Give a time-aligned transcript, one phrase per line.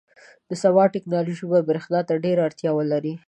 [0.49, 3.13] •د سبا ټیکنالوژي به برېښنا ته ډېره اړتیا ولري.